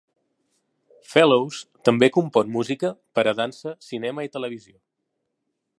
[1.09, 4.77] Fellows també compon música per a dansa, cinema i televisió.